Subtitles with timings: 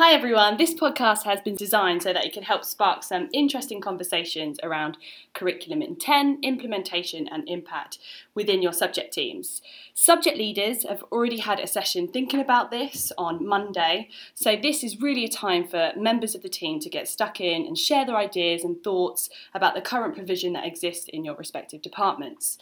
[0.00, 3.82] Hi everyone, this podcast has been designed so that it can help spark some interesting
[3.82, 4.96] conversations around
[5.34, 7.98] curriculum intent, implementation, and impact
[8.34, 9.60] within your subject teams.
[9.92, 15.02] Subject leaders have already had a session thinking about this on Monday, so this is
[15.02, 18.16] really a time for members of the team to get stuck in and share their
[18.16, 22.56] ideas and thoughts about the current provision that exists in your respective departments.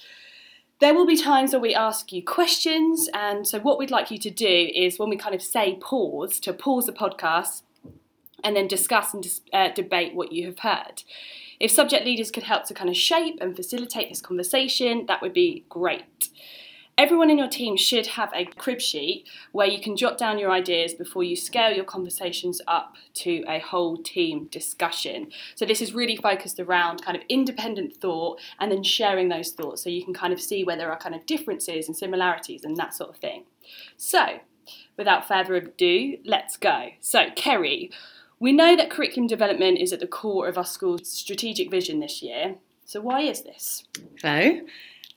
[0.80, 4.18] There will be times where we ask you questions, and so what we'd like you
[4.18, 7.62] to do is when we kind of say pause, to pause the podcast
[8.44, 11.02] and then discuss and uh, debate what you have heard.
[11.58, 15.32] If subject leaders could help to kind of shape and facilitate this conversation, that would
[15.32, 16.28] be great.
[16.98, 20.50] Everyone in your team should have a crib sheet where you can jot down your
[20.50, 25.30] ideas before you scale your conversations up to a whole team discussion.
[25.54, 29.84] So, this is really focused around kind of independent thought and then sharing those thoughts
[29.84, 32.76] so you can kind of see where there are kind of differences and similarities and
[32.78, 33.44] that sort of thing.
[33.96, 34.40] So,
[34.96, 36.88] without further ado, let's go.
[36.98, 37.92] So, Kerry,
[38.40, 42.22] we know that curriculum development is at the core of our school's strategic vision this
[42.22, 42.56] year.
[42.84, 43.84] So, why is this?
[44.20, 44.62] Hello.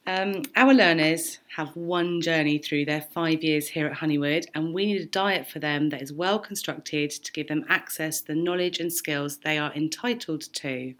[0.07, 4.87] Um, our learners have one journey through their five years here at Honeywood, and we
[4.87, 8.35] need a diet for them that is well constructed to give them access to the
[8.35, 10.95] knowledge and skills they are entitled to.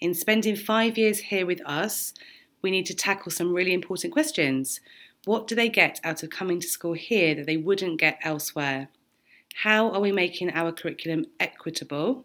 [0.00, 2.14] In spending five years here with us,
[2.62, 4.80] we need to tackle some really important questions.
[5.24, 8.88] What do they get out of coming to school here that they wouldn't get elsewhere?
[9.62, 12.24] How are we making our curriculum equitable?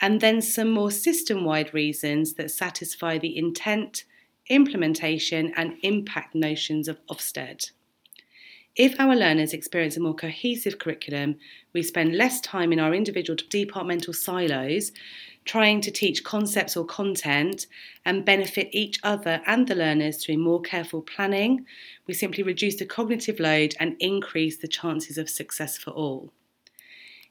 [0.00, 4.04] And then some more system wide reasons that satisfy the intent
[4.48, 7.70] implementation, and impact notions of Ofsted.
[8.76, 11.36] If our learners experience a more cohesive curriculum,
[11.72, 14.90] we spend less time in our individual departmental silos
[15.44, 17.66] trying to teach concepts or content
[18.04, 21.66] and benefit each other and the learners through more careful planning.
[22.06, 26.32] We simply reduce the cognitive load and increase the chances of success for all.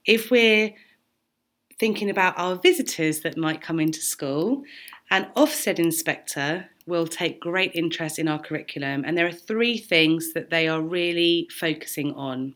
[0.06, 0.74] If we're
[1.80, 4.64] thinking about our visitors that might come into school,
[5.10, 10.34] an Ofsted inspector will take great interest in our curriculum, and there are three things
[10.34, 12.56] that they are really focusing on.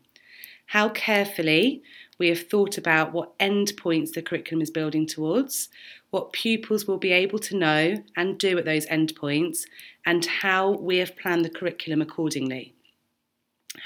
[0.66, 1.82] How carefully
[2.18, 5.68] we have thought about what endpoints the curriculum is building towards,
[6.10, 9.64] what pupils will be able to know and do at those endpoints,
[10.04, 12.74] and how we have planned the curriculum accordingly.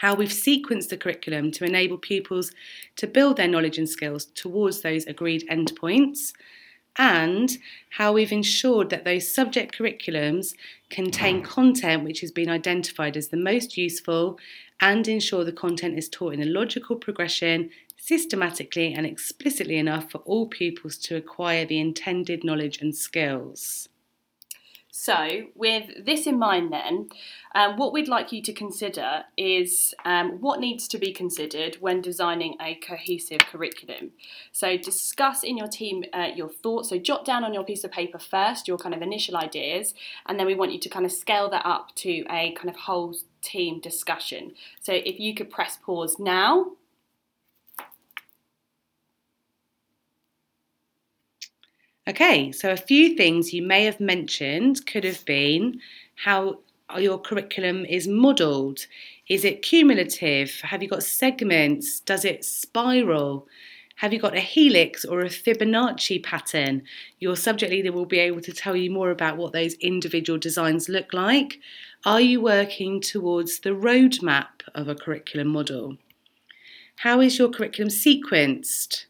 [0.01, 2.53] How we've sequenced the curriculum to enable pupils
[2.97, 6.33] to build their knowledge and skills towards those agreed endpoints,
[6.97, 7.59] and
[7.91, 10.55] how we've ensured that those subject curriculums
[10.91, 14.39] contain content which has been identified as the most useful
[14.81, 20.19] and ensure the content is taught in a logical progression, systematically and explicitly enough for
[20.19, 23.89] all pupils to acquire the intended knowledge and skills.
[24.95, 27.09] So, with this in mind, then,
[27.55, 32.03] um, what we'd like you to consider is um, what needs to be considered when
[32.03, 34.11] designing a cohesive curriculum.
[34.53, 36.91] So, discuss in your team uh, your thoughts.
[36.91, 39.95] So, jot down on your piece of paper first your kind of initial ideas,
[40.27, 42.77] and then we want you to kind of scale that up to a kind of
[42.77, 44.53] whole team discussion.
[44.83, 46.73] So, if you could press pause now
[52.09, 55.81] Okay, so a few things you may have mentioned could have been
[56.17, 56.59] how
[56.99, 58.87] your curriculum is modelled.
[59.29, 60.51] Is it cumulative?
[60.63, 62.01] Have you got segments?
[62.01, 63.47] Does it spiral?
[63.97, 66.83] Have you got a helix or a Fibonacci pattern?
[67.21, 70.89] Your subject leader will be able to tell you more about what those individual designs
[70.89, 71.61] look like.
[72.05, 75.99] Are you working towards the roadmap of a curriculum model?
[76.97, 79.05] How is your curriculum sequenced?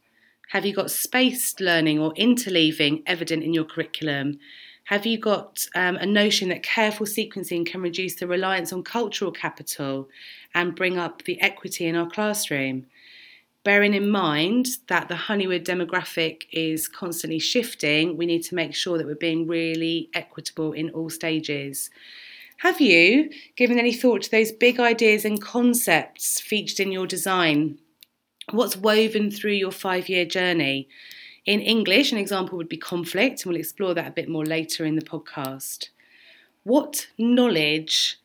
[0.53, 4.39] Have you got spaced learning or interleaving evident in your curriculum?
[4.85, 9.33] Have you got um, a notion that careful sequencing can reduce the reliance on cultural
[9.33, 10.11] capital
[10.55, 12.85] and bring up the equity in our classroom?
[13.65, 18.99] Bearing in mind that the Honeywood demographic is constantly shifting, we need to make sure
[18.99, 21.89] that we're being really equitable in all stages.
[22.59, 27.79] Have you given any thought to those big ideas and concepts featured in your design?
[28.51, 30.89] What's woven through your five year journey.
[31.45, 34.85] In English, an example would be conflict, and we'll explore that a bit more later
[34.85, 35.89] in the podcast.
[36.63, 38.19] What knowledge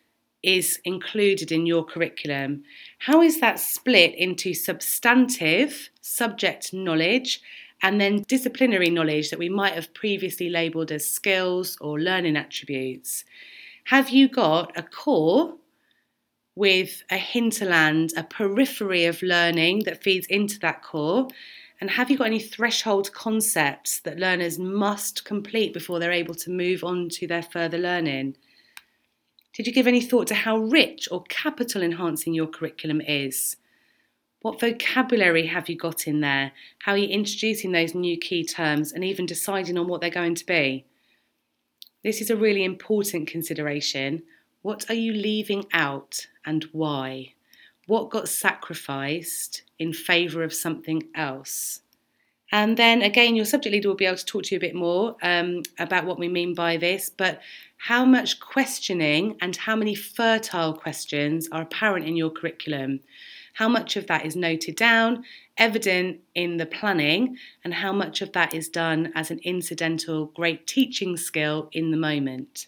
[0.44, 2.64] is included in your curriculum?
[3.00, 7.42] How is that split into substantive subject knowledge
[7.82, 13.26] and then disciplinary knowledge that we might have previously labelled as skills or learning attributes?
[13.86, 15.56] Have you got a core
[16.58, 21.28] with a hinterland, a periphery of learning that feeds into that core?
[21.80, 26.50] And have you got any threshold concepts that learners must complete before they're able to
[26.50, 28.36] move on to their further learning?
[29.54, 33.58] Did you give any thought to how rich or capital enhancing your curriculum is?
[34.42, 36.54] What vocabulary have you got in there?
[36.80, 40.36] How are you introducing those new key terms and even deciding on what they're going
[40.36, 40.86] to be?
[42.04, 44.24] This is a really important consideration.
[44.62, 47.34] What are you leaving out and why?
[47.86, 51.82] What got sacrificed in favour of something else?
[52.52, 54.76] And then again, your subject leader will be able to talk to you a bit
[54.76, 57.42] more um, about what we mean by this, but
[57.78, 63.02] how much questioning and how many fertile questions are apparent in your curriculum?
[63.54, 65.24] How much of that is noted down,
[65.58, 70.68] evident in the planning, and how much of that is done as an incidental, great
[70.68, 72.68] teaching skill in the moment?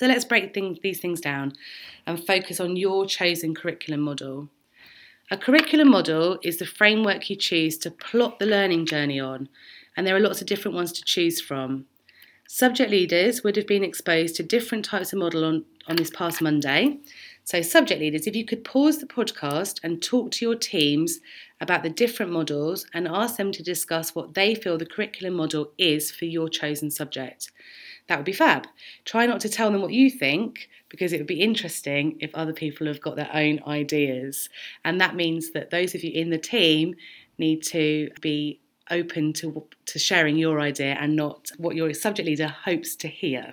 [0.00, 1.52] So let's break these things down
[2.06, 4.48] and focus on your chosen curriculum model.
[5.30, 9.50] A curriculum model is the framework you choose to plot the learning journey on,
[9.94, 11.84] and there are lots of different ones to choose from.
[12.48, 16.40] Subject leaders would have been exposed to different types of model on, on this past
[16.40, 16.96] Monday.
[17.44, 21.20] So, subject leaders, if you could pause the podcast and talk to your teams
[21.60, 25.72] about the different models and ask them to discuss what they feel the curriculum model
[25.76, 27.50] is for your chosen subject
[28.10, 28.66] that would be fab.
[29.04, 32.52] Try not to tell them what you think because it would be interesting if other
[32.52, 34.48] people have got their own ideas.
[34.84, 36.96] And that means that those of you in the team
[37.38, 38.58] need to be
[38.90, 43.52] open to, to sharing your idea and not what your subject leader hopes to hear.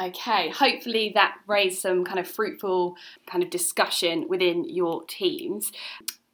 [0.00, 2.96] Okay, hopefully that raised some kind of fruitful
[3.26, 5.72] kind of discussion within your teams.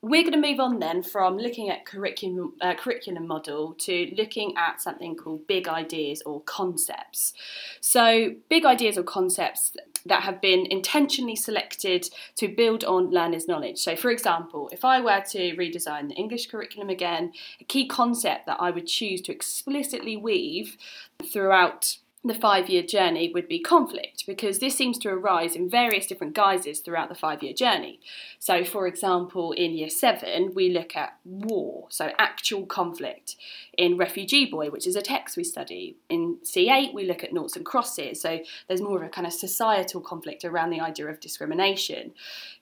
[0.02, 4.54] We're going to move on then from looking at curriculum, uh, curriculum model to looking
[4.58, 7.32] at something called big ideas or concepts.
[7.80, 9.74] So, big ideas or concepts
[10.04, 13.78] that have been intentionally selected to build on learners' knowledge.
[13.78, 18.44] So, for example, if I were to redesign the English curriculum again, a key concept
[18.44, 20.76] that I would choose to explicitly weave
[21.22, 26.06] throughout the five year journey would be conflict because this seems to arise in various
[26.06, 28.00] different guises throughout the five year journey.
[28.38, 33.36] So, for example, in year seven, we look at war, so actual conflict.
[33.76, 35.96] In Refugee Boy, which is a text we study.
[36.08, 39.32] In C8, we look at noughts and crosses, so there's more of a kind of
[39.32, 42.12] societal conflict around the idea of discrimination.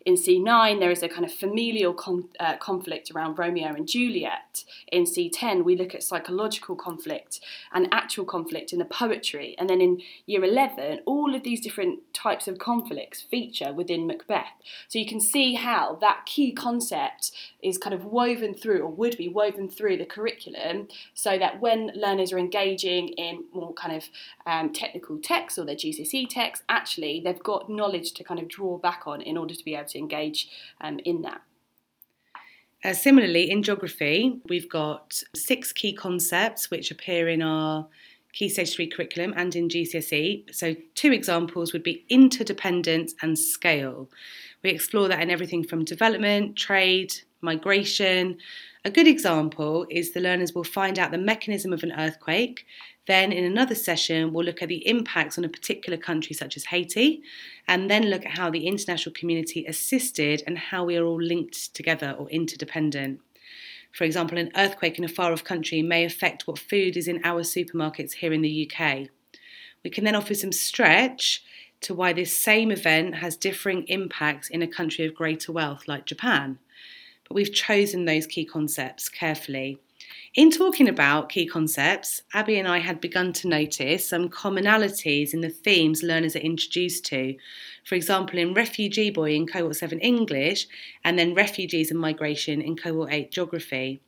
[0.05, 4.65] In C9, there is a kind of familial con- uh, conflict around Romeo and Juliet.
[4.91, 7.41] In C10, we look at psychological conflict
[7.73, 9.52] and actual conflict in the poetry.
[9.59, 14.53] And then in year 11, all of these different types of conflicts feature within Macbeth.
[14.89, 17.33] So you can see how that key concept
[17.63, 21.93] is kind of woven through, or would be woven through the curriculum, so that when
[21.95, 24.05] learners are engaging in more kind of
[24.47, 28.79] um, technical texts or their GCSE texts, actually they've got knowledge to kind of draw
[28.79, 30.49] back on in order to be able to engage
[30.81, 31.43] um, in that.
[32.85, 37.87] Uh, similarly, in geography, we've got six key concepts which appear in our
[38.33, 40.55] Key Stage 3 curriculum and in GCSE.
[40.55, 44.09] So, two examples would be interdependence and scale.
[44.63, 47.13] We explore that in everything from development, trade,
[47.43, 48.39] migration.
[48.85, 52.65] A good example is the learners will find out the mechanism of an earthquake.
[53.07, 56.67] Then, in another session, we'll look at the impacts on a particular country, such as
[56.67, 57.23] Haiti,
[57.67, 61.75] and then look at how the international community assisted and how we are all linked
[61.75, 63.21] together or interdependent.
[63.93, 67.21] For example, an earthquake in a far off country may affect what food is in
[67.25, 69.09] our supermarkets here in the UK.
[69.85, 71.43] We can then offer some stretch
[71.83, 76.07] to why this same event has differing impacts in a country of greater wealth like
[76.07, 76.59] Japan.
[77.29, 79.79] But we've chosen those key concepts carefully.
[80.35, 85.43] In talking about key concepts, Abby and I had begun to notice some commonalities in
[85.43, 87.37] the themes learners are introduced to.
[87.85, 90.69] For example, in Refugee Boy in Cohort 7 English,
[91.05, 94.01] and then Refugees and Migration in Cohort 8 Geography.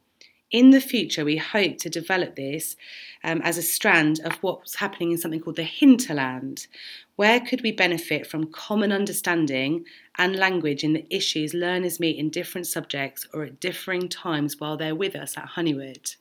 [0.50, 2.76] In the future, we hope to develop this
[3.24, 6.66] um, as a strand of what's happening in something called the hinterland.
[7.16, 9.84] Where could we benefit from common understanding
[10.18, 14.76] and language in the issues learners meet in different subjects or at differing times while
[14.76, 16.16] they're with us at Honeywood?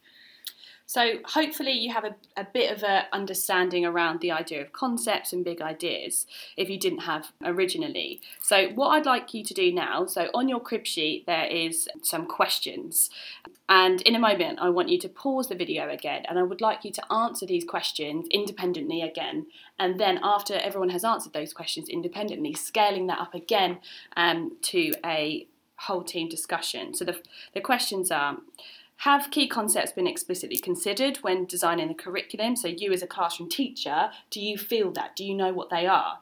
[0.85, 5.33] So hopefully you have a, a bit of an understanding around the idea of concepts
[5.33, 6.27] and big ideas
[6.57, 8.19] if you didn't have originally.
[8.41, 11.87] So what I'd like you to do now, so on your crib sheet there is
[12.01, 13.09] some questions
[13.69, 16.61] and in a moment I want you to pause the video again and I would
[16.61, 19.47] like you to answer these questions independently again
[19.79, 23.79] and then after everyone has answered those questions independently scaling that up again
[24.17, 25.47] um, to a
[25.83, 26.93] whole team discussion.
[26.93, 27.19] So the,
[27.53, 28.37] the questions are
[28.97, 32.55] have key concepts been explicitly considered when designing the curriculum?
[32.55, 35.15] So, you as a classroom teacher, do you feel that?
[35.15, 36.19] Do you know what they are?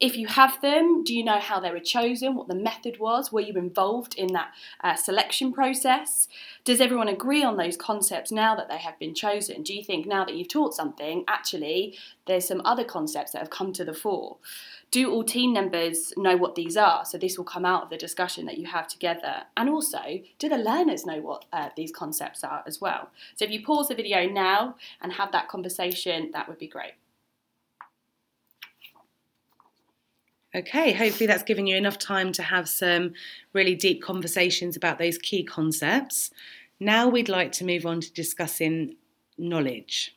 [0.00, 3.32] If you have them, do you know how they were chosen, what the method was?
[3.32, 6.28] Were you involved in that uh, selection process?
[6.64, 9.62] Does everyone agree on those concepts now that they have been chosen?
[9.62, 11.96] Do you think now that you've taught something, actually,
[12.26, 14.38] there's some other concepts that have come to the fore?
[14.90, 17.04] Do all team members know what these are?
[17.04, 19.44] So this will come out of the discussion that you have together.
[19.56, 23.10] And also, do the learners know what uh, these concepts are as well?
[23.34, 26.92] So if you pause the video now and have that conversation, that would be great.
[30.56, 33.12] Okay, hopefully that's given you enough time to have some
[33.52, 36.30] really deep conversations about those key concepts.
[36.80, 38.96] Now we'd like to move on to discussing
[39.36, 40.16] knowledge.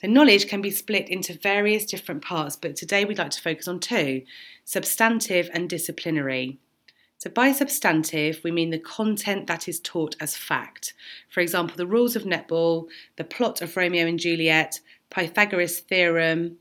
[0.00, 3.68] So, knowledge can be split into various different parts, but today we'd like to focus
[3.68, 4.22] on two
[4.64, 6.58] substantive and disciplinary.
[7.18, 10.92] So, by substantive, we mean the content that is taught as fact.
[11.28, 16.58] For example, the rules of netball, the plot of Romeo and Juliet, Pythagoras' theorem,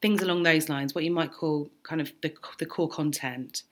[0.00, 3.62] things along those lines, what you might call kind of the, the core content.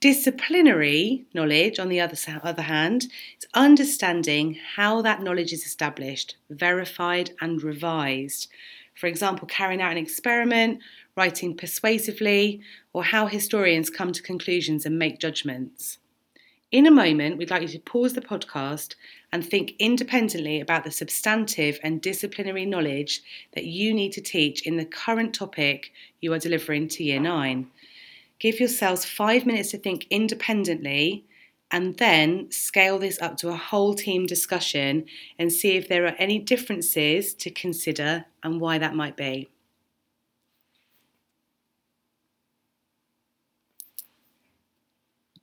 [0.00, 3.04] Disciplinary knowledge, on the other, other hand,
[3.38, 8.48] is understanding how that knowledge is established, verified, and revised.
[8.94, 10.80] For example, carrying out an experiment,
[11.16, 12.60] writing persuasively,
[12.92, 15.98] or how historians come to conclusions and make judgments.
[16.72, 18.96] In a moment, we'd like you to pause the podcast
[19.30, 23.22] and think independently about the substantive and disciplinary knowledge
[23.54, 27.70] that you need to teach in the current topic you are delivering to Year 9.
[28.40, 31.24] Give yourselves five minutes to think independently
[31.70, 35.04] and then scale this up to a whole team discussion
[35.38, 39.48] and see if there are any differences to consider and why that might be.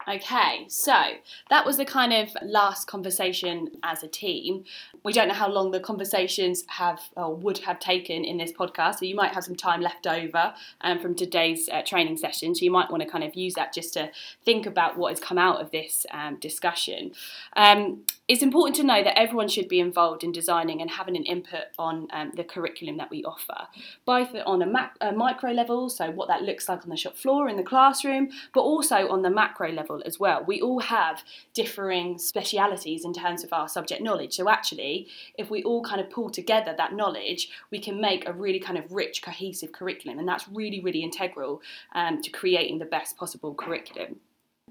[0.07, 0.93] Okay, so
[1.49, 4.65] that was the kind of last conversation as a team.
[5.03, 8.99] We don't know how long the conversations have or would have taken in this podcast,
[8.99, 12.53] so you might have some time left over um, from today's uh, training session.
[12.53, 14.11] So you might want to kind of use that just to
[14.43, 17.13] think about what has come out of this um, discussion.
[17.55, 21.23] Um, it's important to know that everyone should be involved in designing and having an
[21.23, 23.67] input on um, the curriculum that we offer,
[24.05, 27.15] both on a, mac- a micro level, so what that looks like on the shop
[27.15, 30.43] floor in the classroom, but also on the macro level as well.
[30.47, 31.23] We all have
[31.53, 34.33] differing specialities in terms of our subject knowledge.
[34.33, 38.33] So, actually, if we all kind of pull together that knowledge, we can make a
[38.33, 41.61] really kind of rich, cohesive curriculum, and that's really, really integral
[41.93, 44.15] um, to creating the best possible curriculum.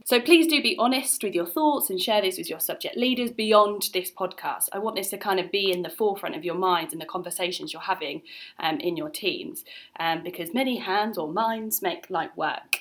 [0.04, 3.30] So please do be honest with your thoughts and share this with your subject leaders
[3.30, 4.68] beyond this podcast.
[4.72, 7.06] I want this to kind of be in the forefront of your minds and the
[7.06, 8.22] conversations you're having
[8.58, 9.64] um, in your teams
[10.00, 12.78] um, because many hands or minds make light work.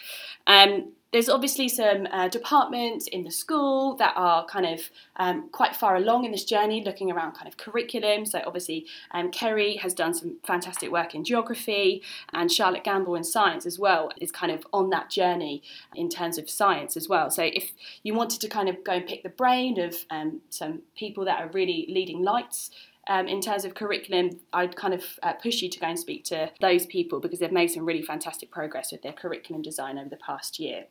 [0.47, 5.75] Um, there's obviously some uh, departments in the school that are kind of um, quite
[5.75, 8.25] far along in this journey, looking around kind of curriculum.
[8.25, 12.01] So obviously, um, Kerry has done some fantastic work in geography,
[12.31, 15.61] and Charlotte Gamble in science as well is kind of on that journey
[15.95, 17.29] in terms of science as well.
[17.29, 20.83] So if you wanted to kind of go and pick the brain of um, some
[20.95, 22.71] people that are really leading lights
[23.09, 26.23] um, in terms of curriculum, I'd kind of uh, push you to go and speak
[26.25, 30.07] to those people because they've made some really fantastic progress with their curriculum design over
[30.07, 30.85] the past year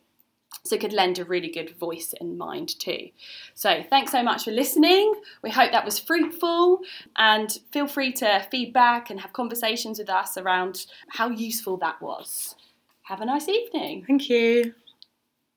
[0.63, 3.09] so it could lend a really good voice and mind too.
[3.55, 5.13] So thanks so much for listening.
[5.41, 6.81] We hope that was fruitful
[7.17, 12.55] and feel free to feedback and have conversations with us around how useful that was.
[13.03, 14.05] Have a nice evening.
[14.07, 14.73] Thank you.